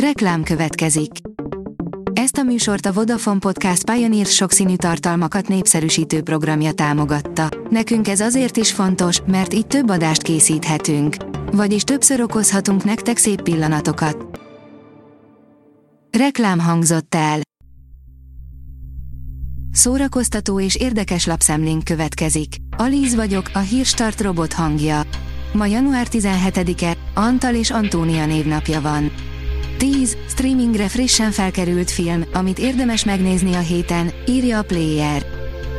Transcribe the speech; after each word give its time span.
Reklám 0.00 0.42
következik. 0.42 1.10
Ezt 2.12 2.36
a 2.36 2.42
műsort 2.42 2.86
a 2.86 2.92
Vodafone 2.92 3.38
Podcast 3.38 3.90
Pioneer 3.90 4.26
sokszínű 4.26 4.76
tartalmakat 4.76 5.48
népszerűsítő 5.48 6.22
programja 6.22 6.72
támogatta. 6.72 7.48
Nekünk 7.70 8.08
ez 8.08 8.20
azért 8.20 8.56
is 8.56 8.72
fontos, 8.72 9.20
mert 9.26 9.54
így 9.54 9.66
több 9.66 9.90
adást 9.90 10.22
készíthetünk. 10.22 11.16
Vagyis 11.52 11.82
többször 11.82 12.20
okozhatunk 12.20 12.84
nektek 12.84 13.16
szép 13.16 13.42
pillanatokat. 13.42 14.40
Reklám 16.18 16.58
hangzott 16.58 17.14
el. 17.14 17.40
Szórakoztató 19.70 20.60
és 20.60 20.74
érdekes 20.74 21.26
lapszemlénk 21.26 21.84
következik. 21.84 22.54
Alíz 22.76 23.14
vagyok, 23.14 23.50
a 23.52 23.58
hírstart 23.58 24.20
robot 24.20 24.52
hangja. 24.52 25.02
Ma 25.52 25.66
január 25.66 26.06
17-e, 26.10 26.96
Antal 27.14 27.54
és 27.54 27.70
Antónia 27.70 28.26
névnapja 28.26 28.80
van. 28.80 29.10
10. 29.76 30.16
Streamingre 30.28 30.88
frissen 30.88 31.30
felkerült 31.30 31.90
film, 31.90 32.24
amit 32.32 32.58
érdemes 32.58 33.04
megnézni 33.04 33.54
a 33.54 33.58
héten, 33.58 34.10
írja 34.28 34.58
a 34.58 34.62
Player. 34.62 35.26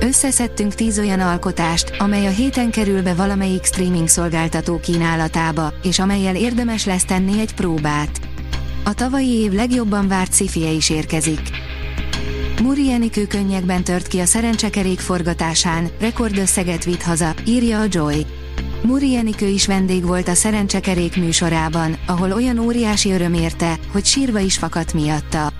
Összeszedtünk 0.00 0.74
10 0.74 0.98
olyan 0.98 1.20
alkotást, 1.20 1.92
amely 1.98 2.26
a 2.26 2.30
héten 2.30 2.70
kerül 2.70 3.02
be 3.02 3.14
valamelyik 3.14 3.64
streaming 3.64 4.08
szolgáltató 4.08 4.80
kínálatába, 4.80 5.72
és 5.82 5.98
amelyel 5.98 6.36
érdemes 6.36 6.84
lesz 6.84 7.04
tenni 7.04 7.40
egy 7.40 7.54
próbát. 7.54 8.20
A 8.84 8.94
tavalyi 8.94 9.32
év 9.32 9.52
legjobban 9.52 10.08
várt 10.08 10.32
szifie 10.32 10.70
is 10.70 10.90
érkezik. 10.90 11.40
Muri 12.62 12.90
Enikő 12.90 13.26
könnyekben 13.26 13.84
tört 13.84 14.06
ki 14.06 14.18
a 14.18 14.24
szerencsekerék 14.24 15.00
forgatásán, 15.00 15.88
rekordösszeget 16.00 16.84
vitt 16.84 17.02
haza, 17.02 17.34
írja 17.46 17.80
a 17.80 17.86
Joy. 17.88 18.26
Muri 18.86 19.16
Enikő 19.16 19.46
is 19.46 19.66
vendég 19.66 20.04
volt 20.04 20.28
a 20.28 20.34
Szerencsekerék 20.34 21.16
műsorában, 21.16 21.96
ahol 22.06 22.32
olyan 22.32 22.58
óriási 22.58 23.10
öröm 23.10 23.34
érte, 23.34 23.78
hogy 23.92 24.04
sírva 24.04 24.38
is 24.38 24.58
fakadt 24.58 24.94
miatta. 24.94 25.52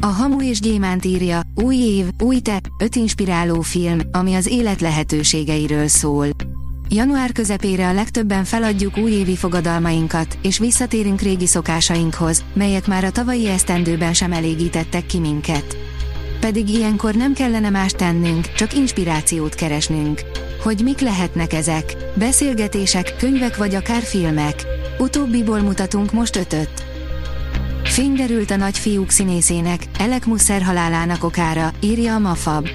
A 0.00 0.06
Hamu 0.06 0.42
és 0.42 0.60
Gyémánt 0.60 1.04
írja, 1.04 1.40
új 1.54 1.76
év, 1.76 2.04
új 2.22 2.40
te, 2.40 2.60
öt 2.78 2.96
inspiráló 2.96 3.60
film, 3.60 3.98
ami 4.12 4.34
az 4.34 4.46
élet 4.46 4.80
lehetőségeiről 4.80 5.88
szól. 5.88 6.26
Január 6.88 7.32
közepére 7.32 7.88
a 7.88 7.92
legtöbben 7.92 8.44
feladjuk 8.44 8.96
újévi 8.96 9.36
fogadalmainkat, 9.36 10.38
és 10.42 10.58
visszatérünk 10.58 11.20
régi 11.20 11.46
szokásainkhoz, 11.46 12.44
melyek 12.54 12.86
már 12.86 13.04
a 13.04 13.10
tavalyi 13.10 13.48
esztendőben 13.48 14.14
sem 14.14 14.32
elégítettek 14.32 15.06
ki 15.06 15.18
minket. 15.18 15.76
Pedig 16.40 16.68
ilyenkor 16.68 17.14
nem 17.14 17.32
kellene 17.32 17.70
más 17.70 17.92
tennünk, 17.92 18.52
csak 18.52 18.74
inspirációt 18.74 19.54
keresnünk. 19.54 20.20
Hogy 20.62 20.80
mik 20.82 21.00
lehetnek 21.00 21.52
ezek? 21.52 21.96
Beszélgetések, 22.14 23.14
könyvek 23.18 23.56
vagy 23.56 23.74
akár 23.74 24.02
filmek? 24.02 24.66
Utóbbiból 24.98 25.60
mutatunk 25.60 26.12
most 26.12 26.36
ötöt. 26.36 26.70
Fény 27.84 28.14
derült 28.14 28.50
a 28.50 28.56
nagyfiúk 28.56 29.10
színészének, 29.10 29.82
Elek 29.98 30.26
Musser 30.26 30.62
halálának 30.62 31.24
okára, 31.24 31.72
írja 31.80 32.14
a 32.14 32.18
Mafab. 32.18 32.68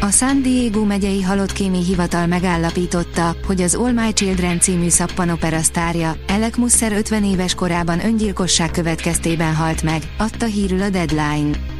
A 0.00 0.10
San 0.10 0.42
Diego 0.42 0.84
megyei 0.84 1.22
halott 1.22 1.52
kémi 1.52 1.84
hivatal 1.84 2.26
megállapította, 2.26 3.36
hogy 3.46 3.62
az 3.62 3.74
All 3.74 3.92
My 3.92 4.12
Children 4.12 4.60
című 4.60 4.88
szappanopera 4.88 5.60
sztárja, 5.60 6.16
Elek 6.26 6.56
Musser 6.56 6.92
50 6.92 7.24
éves 7.24 7.54
korában 7.54 8.04
öngyilkosság 8.04 8.70
következtében 8.70 9.54
halt 9.54 9.82
meg, 9.82 10.02
adta 10.18 10.46
hírül 10.46 10.82
a 10.82 10.88
Deadline. 10.88 11.71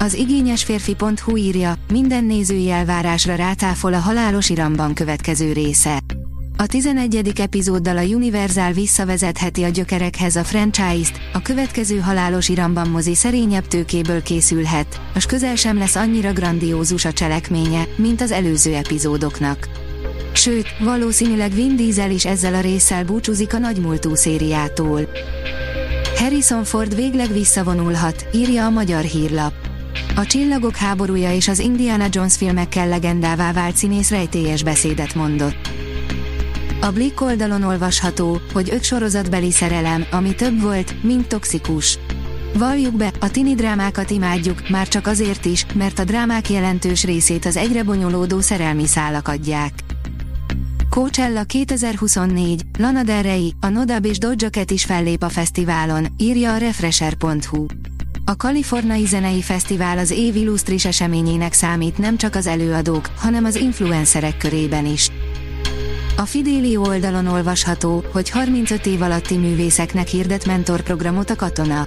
Az 0.00 0.14
igényes 0.14 0.64
férfi.hu 0.64 1.36
írja, 1.36 1.74
minden 1.92 2.24
nézői 2.24 2.70
elvárásra 2.70 3.34
rátáfol 3.34 3.94
a 3.94 3.98
halálos 3.98 4.50
iramban 4.50 4.94
következő 4.94 5.52
része. 5.52 5.98
A 6.56 6.66
11. 6.66 7.32
epizóddal 7.40 7.96
a 7.96 8.02
Universal 8.02 8.72
visszavezetheti 8.72 9.62
a 9.62 9.68
gyökerekhez 9.68 10.36
a 10.36 10.44
franchise-t, 10.44 11.20
a 11.32 11.42
következő 11.42 11.98
halálos 11.98 12.48
iramban 12.48 12.88
mozi 12.88 13.14
szerényebb 13.14 13.66
tőkéből 13.66 14.22
készülhet, 14.22 15.00
az 15.14 15.24
közel 15.24 15.54
sem 15.54 15.78
lesz 15.78 15.96
annyira 15.96 16.32
grandiózus 16.32 17.04
a 17.04 17.12
cselekménye, 17.12 17.86
mint 17.96 18.20
az 18.20 18.30
előző 18.30 18.74
epizódoknak. 18.74 19.68
Sőt, 20.32 20.66
valószínűleg 20.80 21.52
Vin 21.54 21.76
Diesel 21.76 22.10
is 22.10 22.24
ezzel 22.24 22.54
a 22.54 22.60
résszel 22.60 23.04
búcsúzik 23.04 23.54
a 23.54 23.58
nagymúltú 23.58 24.14
szériától. 24.14 25.08
Harrison 26.16 26.64
Ford 26.64 26.94
végleg 26.94 27.32
visszavonulhat, 27.32 28.26
írja 28.32 28.64
a 28.64 28.70
magyar 28.70 29.02
hírlap. 29.02 29.67
A 30.18 30.26
Csillagok 30.26 30.76
háborúja 30.76 31.34
és 31.34 31.48
az 31.48 31.58
Indiana 31.58 32.06
Jones 32.10 32.36
filmekkel 32.36 32.88
legendává 32.88 33.52
vált 33.52 33.76
színész 33.76 34.10
rejtélyes 34.10 34.62
beszédet 34.62 35.14
mondott. 35.14 35.70
A 36.80 36.90
Blick 36.90 37.20
oldalon 37.20 37.62
olvasható, 37.62 38.40
hogy 38.52 38.68
öt 38.70 38.84
sorozatbeli 38.84 39.50
szerelem, 39.50 40.04
ami 40.10 40.34
több 40.34 40.60
volt, 40.60 41.02
mint 41.02 41.28
toxikus. 41.28 41.98
Valljuk 42.54 42.96
be, 42.96 43.12
a 43.20 43.30
tini 43.30 43.54
drámákat 43.54 44.10
imádjuk, 44.10 44.68
már 44.68 44.88
csak 44.88 45.06
azért 45.06 45.44
is, 45.44 45.66
mert 45.74 45.98
a 45.98 46.04
drámák 46.04 46.50
jelentős 46.50 47.04
részét 47.04 47.44
az 47.44 47.56
egyre 47.56 47.82
bonyolódó 47.82 48.40
szerelmi 48.40 48.86
szálak 48.86 49.28
adják. 49.28 49.72
Coachella 50.90 51.42
2024, 51.42 52.62
Lana 52.78 53.02
Del 53.02 53.22
Rey, 53.22 53.54
a 53.60 53.68
Nodab 53.68 54.04
és 54.04 54.18
Doja 54.18 54.64
is 54.66 54.84
fellép 54.84 55.22
a 55.22 55.28
fesztiválon, 55.28 56.06
írja 56.16 56.52
a 56.52 56.56
Refresher.hu. 56.56 57.66
A 58.28 58.36
Kaliforniai 58.36 59.04
Zenei 59.04 59.42
Fesztivál 59.42 59.98
az 59.98 60.10
év 60.10 60.36
illusztris 60.36 60.84
eseményének 60.84 61.52
számít 61.52 61.98
nem 61.98 62.16
csak 62.16 62.34
az 62.34 62.46
előadók, 62.46 63.08
hanem 63.16 63.44
az 63.44 63.56
influencerek 63.56 64.36
körében 64.36 64.86
is. 64.86 65.10
A 66.16 66.22
Fidelio 66.22 66.82
oldalon 66.82 67.26
olvasható, 67.26 68.04
hogy 68.12 68.30
35 68.30 68.86
év 68.86 69.02
alatti 69.02 69.36
művészeknek 69.36 70.06
hirdet 70.06 70.46
mentorprogramot 70.46 71.30
a 71.30 71.36
katona. 71.36 71.86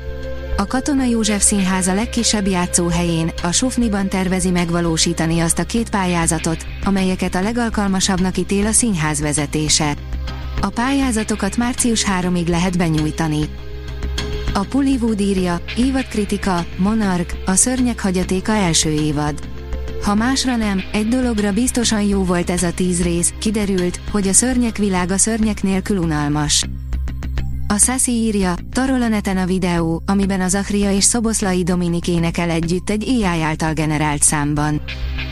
A 0.57 0.67
Katona 0.67 1.03
József 1.03 1.43
Színház 1.43 1.87
a 1.87 1.93
legkisebb 1.93 2.47
játszóhelyén, 2.47 3.31
a 3.43 3.51
Sufniban 3.51 4.09
tervezi 4.09 4.49
megvalósítani 4.49 5.39
azt 5.39 5.59
a 5.59 5.63
két 5.63 5.89
pályázatot, 5.89 6.65
amelyeket 6.83 7.35
a 7.35 7.41
legalkalmasabbnak 7.41 8.37
ítél 8.37 8.65
a 8.65 8.71
színház 8.71 9.21
vezetése. 9.21 9.95
A 10.61 10.69
pályázatokat 10.69 11.57
március 11.57 12.05
3-ig 12.19 12.47
lehet 12.47 12.77
benyújtani. 12.77 13.49
A 14.53 14.59
Pullywood 14.59 15.19
írja, 15.19 15.61
kritika, 16.09 16.65
Monarch, 16.77 17.35
a 17.45 17.55
szörnyek 17.55 18.01
hagyatéka 18.01 18.51
első 18.51 18.89
évad. 18.89 19.39
Ha 20.03 20.15
másra 20.15 20.55
nem, 20.55 20.81
egy 20.91 21.07
dologra 21.07 21.51
biztosan 21.51 22.01
jó 22.01 22.23
volt 22.23 22.49
ez 22.49 22.63
a 22.63 22.73
tíz 22.73 23.03
rész, 23.03 23.33
kiderült, 23.39 23.99
hogy 24.11 24.27
a 24.27 24.33
szörnyek 24.33 24.77
világa 24.77 25.17
szörnyek 25.17 25.63
nélkül 25.63 25.97
unalmas. 25.97 26.65
A 27.67 27.77
Sassy 27.77 28.11
írja, 28.11 28.53
tarol 28.71 29.01
a 29.01 29.07
neten 29.07 29.37
a 29.37 29.45
videó, 29.45 30.03
amiben 30.05 30.41
az 30.41 30.55
Achria 30.55 30.91
és 30.91 31.03
Szoboszlai 31.03 31.63
Dominik 31.63 32.07
énekel 32.07 32.49
együtt 32.49 32.89
egy 32.89 33.09
AI 33.09 33.41
által 33.41 33.73
generált 33.73 34.23
számban. 34.23 34.81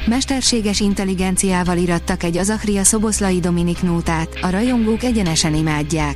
Mesterséges 0.07 0.79
intelligenciával 0.79 1.77
irattak 1.77 2.23
egy 2.23 2.37
az 2.37 2.49
Achria 2.49 2.83
Szoboszlai 2.83 3.39
Dominik 3.39 3.81
nótát, 3.81 4.39
a 4.41 4.49
rajongók 4.49 5.03
egyenesen 5.03 5.55
imádják. 5.55 6.15